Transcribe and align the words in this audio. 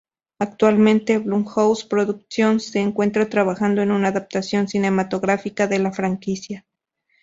Actualmente, 0.39 1.19
Blumhouse 1.19 1.85
Productions 1.85 2.65
se 2.65 2.79
encuentra 2.79 3.29
trabajando 3.29 3.83
en 3.83 3.91
una 3.91 4.07
adaptación 4.07 4.67
cinematográfica 4.67 5.67
de 5.67 5.77
la 5.77 5.91
franquicia. 5.91 6.65